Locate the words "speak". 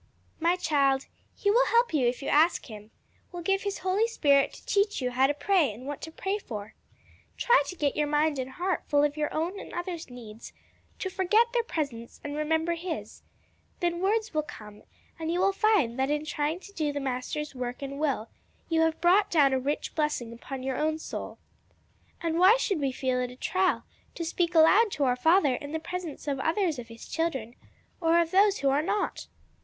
24.25-24.55